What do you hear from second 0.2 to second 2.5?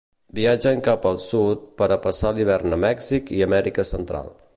Viatgen cap al sud per a passar